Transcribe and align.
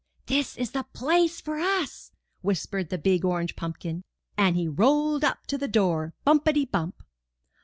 '*This 0.25 0.57
is 0.57 0.71
the 0.71 0.83
place 0.93 1.39
for 1.39 1.59
us!" 1.59 2.11
whispered 2.41 2.89
the 2.89 2.97
big 2.97 3.23
orange 3.23 3.55
pumpkin; 3.55 4.03
and 4.35 4.55
he 4.55 4.67
rolled 4.67 5.23
up 5.23 5.45
to 5.45 5.59
the 5.59 5.67
door, 5.67 6.15
bumpity 6.25 6.65
bump 6.65 7.03